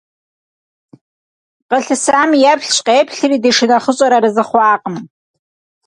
Къылъысам 1.69 2.29
еплъщ-къеплъри, 2.51 3.37
ди 3.43 3.51
шынэхъыщӀэр 3.57 4.11
арэзы 4.17 4.43
хъуакъым. 4.47 4.97